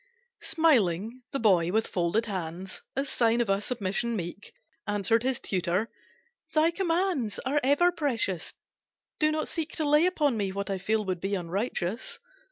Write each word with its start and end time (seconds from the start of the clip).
Smiling, 0.41 1.21
the 1.31 1.37
boy, 1.39 1.71
with 1.71 1.85
folded 1.85 2.25
hands, 2.25 2.81
As 2.95 3.07
sign 3.07 3.39
of 3.39 3.51
a 3.51 3.61
submission 3.61 4.15
meek, 4.15 4.51
Answered 4.87 5.21
his 5.21 5.39
tutor. 5.39 5.91
"Thy 6.55 6.71
commands 6.71 7.37
Are 7.45 7.59
ever 7.63 7.91
precious. 7.91 8.55
Do 9.19 9.31
not 9.31 9.47
seek 9.47 9.73
To 9.73 9.87
lay 9.87 10.07
upon 10.07 10.37
me 10.37 10.51
what 10.51 10.71
I 10.71 10.79
feel 10.79 11.05
Would 11.05 11.21
be 11.21 11.35
unrighteous. 11.35 12.17